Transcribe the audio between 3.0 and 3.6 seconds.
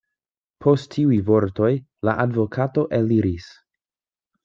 eliris.